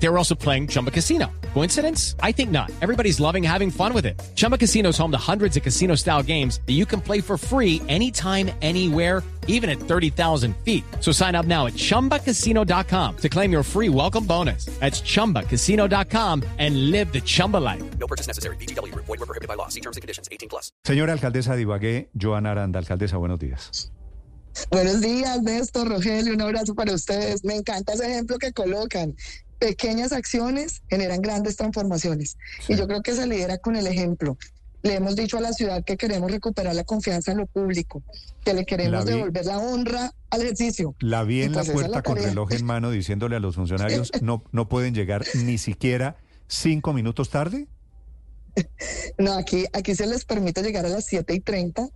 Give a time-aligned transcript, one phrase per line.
[0.00, 1.26] They were also playing Chumba Casino.
[1.54, 2.14] Coincidence?
[2.22, 2.70] I think not.
[2.80, 4.20] Everybody's loving having fun with it.
[4.36, 7.36] Chumba Casino is home to hundreds of casino style games that you can play for
[7.36, 10.84] free anytime, anywhere, even at 30,000 feet.
[11.00, 14.66] So sign up now at chumbacasino.com to claim your free welcome bonus.
[14.78, 17.82] That's chumbacasino.com and live the Chumba life.
[17.98, 18.56] No purchase necessary.
[18.56, 18.94] BGW.
[18.94, 19.68] Void were prohibited by law.
[19.68, 20.28] See terms and conditions.
[20.30, 20.70] 18 plus.
[20.84, 23.90] Señora alcaldesa de Ibagué, Joana Aranda, alcaldesa, buenos días.
[24.70, 27.44] Buenos días, Néstor, Rogelio, un abrazo para ustedes.
[27.44, 29.14] Me encanta ese ejemplo que colocan.
[29.58, 32.36] Pequeñas acciones generan grandes transformaciones.
[32.68, 34.36] Y yo creo que se lidera con el ejemplo.
[34.82, 38.02] Le hemos dicho a la ciudad que queremos recuperar la confianza en lo público,
[38.44, 40.94] que le La queremos vi- devolver la honra al ejercicio.
[41.00, 44.44] La vi en pues la puerta con reloj en mano diciéndole a los funcionarios no,
[44.52, 47.66] no pueden llegar ni siquiera cinco minutos tarde.
[49.18, 51.88] No, aquí, aquí se les permite llegar a las 7 y 30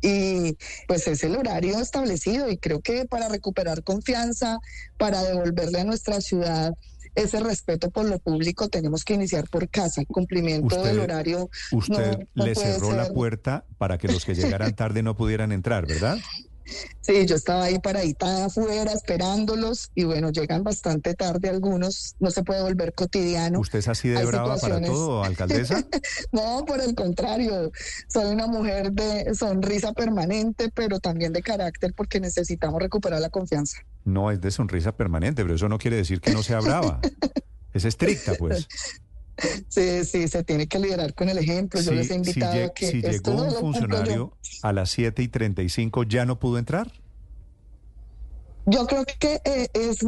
[0.00, 0.56] y
[0.86, 4.58] pues es el horario establecido y creo que para recuperar confianza,
[4.98, 6.74] para devolverle a nuestra ciudad
[7.14, 10.02] ese respeto por lo público, tenemos que iniciar por casa.
[10.06, 14.34] Cumplimiento Usted- del horario Usted no- no le cerró la puerta para que los que
[14.34, 16.18] llegaran tarde no pudieran entrar, ¿verdad?
[17.00, 22.42] Sí, yo estaba ahí paradita afuera esperándolos y bueno, llegan bastante tarde algunos, no se
[22.42, 23.60] puede volver cotidiano.
[23.60, 25.84] ¿Usted es así de Hay brava para todo, alcaldesa?
[26.32, 27.70] No, por el contrario,
[28.08, 33.78] soy una mujer de sonrisa permanente, pero también de carácter porque necesitamos recuperar la confianza.
[34.04, 37.00] No, es de sonrisa permanente, pero eso no quiere decir que no sea brava.
[37.74, 38.68] Es estricta, pues.
[39.68, 41.80] Sí, sí, se tiene que liderar con el ejemplo.
[41.80, 45.22] Yo les he invitado a que si esto llegó no un funcionario a las 7
[45.22, 46.92] y 35, ¿ya no pudo entrar?
[48.66, 49.98] Yo creo que eh, es,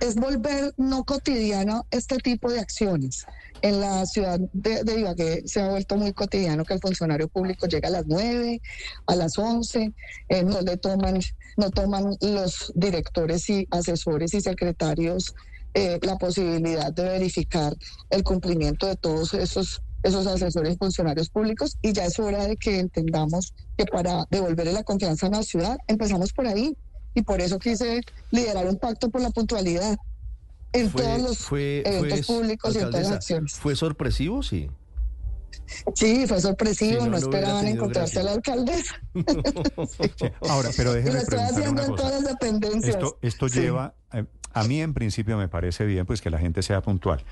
[0.00, 3.26] es volver no cotidiano este tipo de acciones.
[3.60, 7.66] En la ciudad de, de Ibagué se ha vuelto muy cotidiano que el funcionario público
[7.66, 8.62] llega a las 9,
[9.06, 9.92] a las 11,
[10.28, 11.20] eh, no le toman,
[11.58, 15.34] no toman los directores y asesores y secretarios
[15.78, 17.74] eh, la posibilidad de verificar
[18.10, 22.56] el cumplimiento de todos esos esos asesores y funcionarios públicos y ya es hora de
[22.56, 26.76] que entendamos que para devolverle la confianza a la ciudad empezamos por ahí
[27.14, 28.00] y por eso quise
[28.30, 29.96] liderar un pacto por la puntualidad
[30.72, 33.54] en todos los fue, eventos fue- públicos y en todas las acciones.
[33.54, 34.42] ¿Fue sorpresivo?
[34.44, 34.70] Sí.
[35.94, 38.54] Sí, fue sorpresivo, Si no, esperaban encontrarse a la gracia.
[38.54, 38.94] alcaldesa.
[40.48, 41.96] Ahora, pero déjeme haciendo una cosa.
[41.96, 42.94] todas las dependencias.
[42.96, 43.60] Esto, esto Sí.
[43.60, 47.24] lleva, eh, a mí en principio me parece bien pues que la gente sea puntual,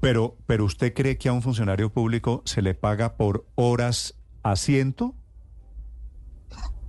[0.00, 5.14] pero, pero ¿usted cree que a un funcionario público se le paga por horas asiento?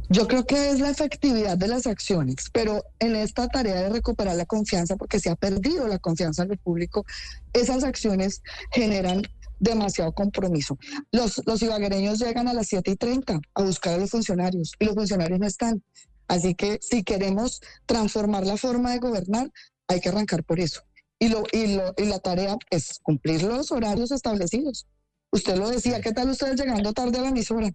[0.08, 4.36] Yo creo que es la efectividad de las acciones, pero en esta tarea de recuperar
[4.36, 7.06] la confianza, porque se ha perdido la confianza en el público,
[7.54, 9.24] esas acciones generan
[9.60, 10.78] demasiado compromiso.
[11.12, 14.86] Los, los ibaguereños llegan a las 7 y 30 a buscar a los funcionarios y
[14.86, 15.84] los funcionarios no están.
[16.28, 19.52] Así que si queremos transformar la forma de gobernar,
[19.88, 20.82] hay que arrancar por eso.
[21.20, 24.88] Y, lo, y, lo, y la tarea es cumplir los horarios establecidos.
[25.32, 27.72] Usted lo decía, ¿qué tal ustedes llegando tarde a la emisora?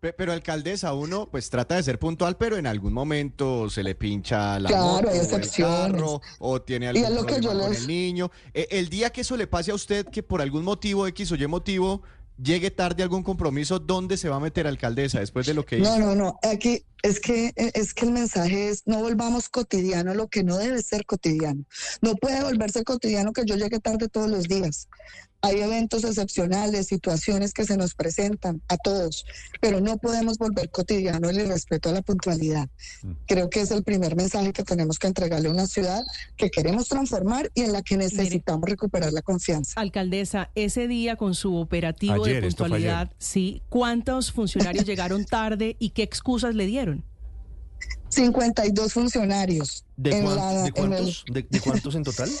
[0.00, 3.94] Pe- Pero alcaldesa, uno pues trata de ser puntual, pero en algún momento se le
[3.94, 7.86] pincha la Claro, moto o el carro o tiene algún que yo con les- el
[7.86, 8.30] niño.
[8.54, 11.34] Eh, el día que eso le pase a usted, que por algún motivo X o
[11.36, 12.02] Y motivo
[12.42, 15.76] llegue tarde a algún compromiso, ¿dónde se va a meter alcaldesa después de lo que
[15.78, 15.98] No, hizo?
[15.98, 16.38] no, no.
[16.50, 20.82] Aquí es que es que el mensaje es no volvamos cotidiano lo que no debe
[20.82, 21.64] ser cotidiano.
[22.00, 24.88] No puede volverse cotidiano que yo llegue tarde todos los días.
[25.42, 29.24] Hay eventos excepcionales, situaciones que se nos presentan a todos,
[29.60, 32.68] pero no podemos volver cotidiano el irrespeto a la puntualidad.
[33.26, 36.04] Creo que es el primer mensaje que tenemos que entregarle a una ciudad
[36.36, 39.80] que queremos transformar y en la que necesitamos recuperar la confianza.
[39.80, 45.90] Alcaldesa, ese día con su operativo Ayer, de puntualidad, sí, ¿cuántos funcionarios llegaron tarde y
[45.90, 47.02] qué excusas le dieron?
[48.10, 52.28] 52 funcionarios ¿De, en cuán- la- de en el- cuántos, de, de cuántos en total?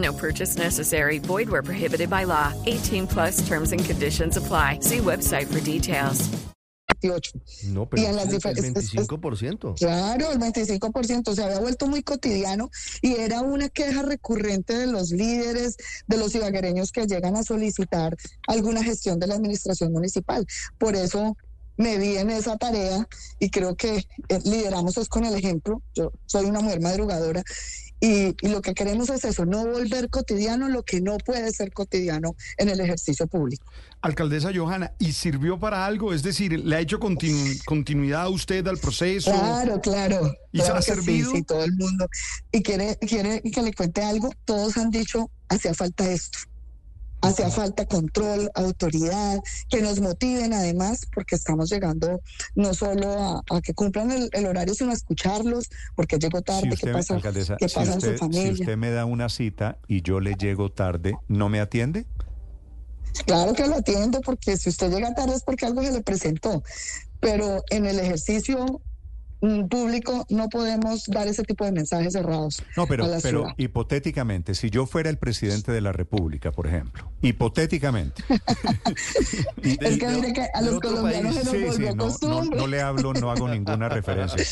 [0.00, 1.18] No purchase necessary.
[1.18, 2.52] Void where prohibited by law.
[2.66, 4.78] 18 plus terms and conditions apply.
[4.80, 6.28] See website for details.
[7.02, 7.32] 28.
[7.72, 9.74] No, pero Y en las el diferentes- 25%.
[9.76, 12.70] Claro, el 25% se había vuelto muy cotidiano
[13.00, 15.76] y era una queja recurrente de los líderes,
[16.06, 18.16] de los ibaguereños que llegan a solicitar
[18.48, 20.46] alguna gestión de la administración municipal.
[20.78, 21.36] Por eso
[21.76, 23.06] me vi en esa tarea
[23.38, 25.82] y creo que eh, lideramos es con el ejemplo.
[25.94, 27.42] Yo soy una mujer madrugadora
[28.00, 31.72] y, y lo que queremos es eso, no volver cotidiano lo que no puede ser
[31.72, 33.64] cotidiano en el ejercicio público.
[34.02, 36.14] Alcaldesa Johanna, ¿y sirvió para algo?
[36.14, 39.30] Es decir, ¿le ha hecho continu- continuidad a usted al proceso?
[39.30, 40.34] Claro, claro.
[40.52, 41.32] ¿Y claro ha sí, servido?
[41.32, 42.08] Sí, todo el mundo.
[42.50, 44.30] Y quiere, quiere que le cuente algo.
[44.46, 46.38] Todos han dicho, hacía falta esto.
[47.22, 52.20] Hacía falta control, autoridad, que nos motiven además, porque estamos llegando
[52.54, 56.62] no solo a, a que cumplan el, el horario, sino a escucharlos, porque llego tarde,
[56.62, 59.28] Si qué usted, pasa, alcaldesa, qué si pasa en usted, si usted me da una
[59.28, 62.06] cita y yo le llego tarde, ¿no me atiende?
[63.26, 66.62] Claro que lo atiendo, porque si usted llega tarde es porque algo se le presentó.
[67.20, 68.80] Pero en el ejercicio
[69.68, 72.62] público no podemos dar ese tipo de mensajes cerrados.
[72.76, 73.54] No, pero, a la pero ciudad.
[73.56, 78.22] hipotéticamente, si yo fuera el presidente de la República, por ejemplo, hipotéticamente.
[79.62, 82.58] Es que mire que a los colombianos se nos Sí, volvió no, no, costumbre.
[82.58, 84.44] no le hablo, no hago ninguna referencia.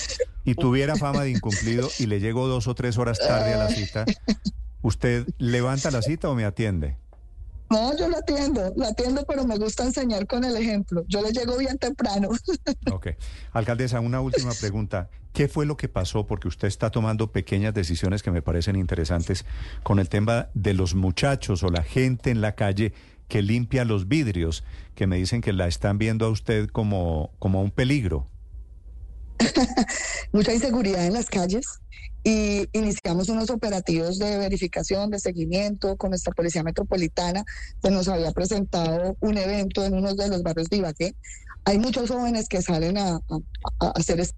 [0.45, 3.69] Y tuviera fama de incumplido y le llego dos o tres horas tarde a la
[3.69, 4.05] cita,
[4.83, 6.97] ¿usted levanta la cita o me atiende?
[7.71, 11.05] No, yo lo atiendo, lo atiendo, pero me gusta enseñar con el ejemplo.
[11.07, 12.29] Yo le llego bien temprano.
[12.93, 13.09] Ok.
[13.53, 15.11] Alcaldesa, una última pregunta.
[15.33, 16.27] ¿Qué fue lo que pasó?
[16.27, 19.45] Porque usted está tomando pequeñas decisiones que me parecen interesantes
[19.83, 22.93] con el tema de los muchachos o la gente en la calle
[23.29, 27.63] que limpia los vidrios, que me dicen que la están viendo a usted como, como
[27.63, 28.27] un peligro.
[30.33, 31.67] Mucha inseguridad en las calles
[32.25, 37.45] y iniciamos unos operativos de verificación, de seguimiento con nuestra Policía Metropolitana.
[37.83, 41.15] Se nos había presentado un evento en uno de los barrios de Ibagué.
[41.65, 43.21] Hay muchos jóvenes que salen a, a-
[43.81, 44.37] a hacer esto.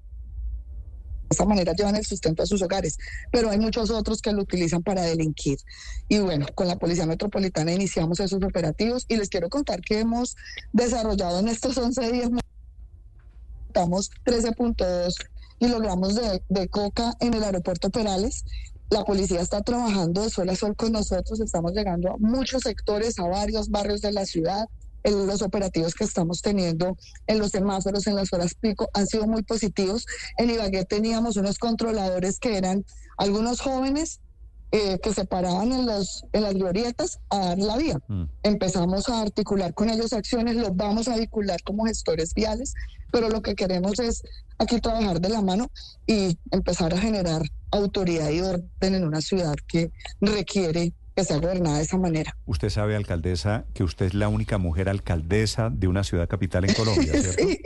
[1.31, 2.96] De esta manera llevan el sustento a sus hogares,
[3.31, 5.58] pero hay muchos otros que lo utilizan para delinquir.
[6.08, 10.34] Y bueno, con la Policía Metropolitana iniciamos esos operativos y les quiero contar que hemos
[10.73, 12.31] desarrollado en estos 11 días
[13.75, 15.14] estamos 13.2
[15.61, 18.44] kilogramos de, de coca en el aeropuerto Perales.
[18.90, 23.19] La policía está trabajando de sol a sol con nosotros, estamos llegando a muchos sectores,
[23.20, 24.67] a varios barrios de la ciudad.
[25.05, 26.96] El- los operativos que estamos teniendo
[27.28, 30.05] en los semáforos, en las horas pico, han sido muy positivos.
[30.37, 32.84] En Ibagué teníamos unos controladores que eran
[33.16, 34.20] algunos jóvenes
[34.72, 38.25] eh, que se paraban en, los, en las glorietas a dar la vía Mm.
[38.44, 42.75] empezamos a articular con ellos acciones, los vamos a vincular como gestores viales,
[43.11, 44.22] pero lo que queremos es
[44.58, 45.70] aquí trabajar de la mano
[46.06, 49.90] y empezar a generar autoridad y orden en una ciudad que
[50.20, 52.37] requiere que sea gobernada de esa manera.
[52.46, 56.75] Usted sabe, alcaldesa, que usted es la única mujer alcaldesa de una ciudad capital en
[56.75, 57.43] Colombia, ¿cierto?
[57.49, 57.58] Sí.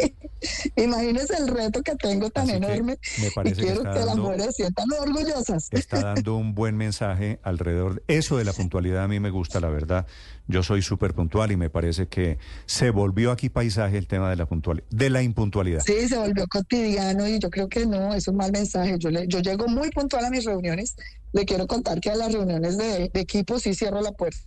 [0.77, 4.17] Imagínese el reto que tengo tan Así enorme me y parece que quiero que las
[4.17, 5.69] mujeres sientan orgullosas.
[5.71, 7.97] está dando un buen mensaje alrededor.
[7.97, 10.07] de- Eso de la puntualidad a mí me gusta, la verdad.
[10.47, 14.37] Yo soy súper puntual y me parece que se volvió aquí paisaje el tema de
[14.37, 15.81] la puntualidad, de la impuntualidad.
[15.85, 18.97] Sí, se volvió cotidiano y yo creo que no, es un mal mensaje.
[18.99, 20.97] Yo, le, yo llego muy puntual a mis reuniones.
[21.33, 24.39] Le quiero contar que a las reuniones de, de equipo sí cierro la puerta,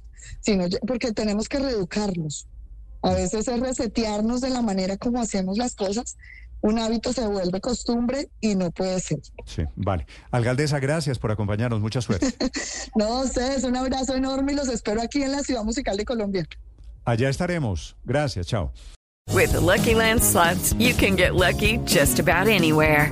[0.42, 2.48] sino porque tenemos que reeducarnos.
[3.02, 6.18] A veces es resetearnos de la manera como hacemos las cosas.
[6.62, 9.20] Un hábito se vuelve costumbre y no puede ser.
[9.46, 10.08] Sí, vale.
[10.32, 11.80] Alcaldesa, gracias por acompañarnos.
[11.80, 12.34] Mucha suerte.
[12.96, 16.48] No, ustedes, un abrazo enorme y los espero aquí en la Ciudad Musical de Colombia.
[17.06, 17.96] Allá estaremos.
[18.04, 18.72] Gracias, chao.
[19.34, 23.12] With the Lucky Land slots, you can get lucky just about anywhere.